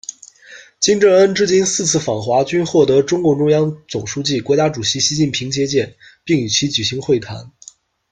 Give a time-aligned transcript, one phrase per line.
[0.79, 7.51] 金正恩至今四次访华，均获得中共中央总书记、国家主席习近平接见，并与其举行会谈。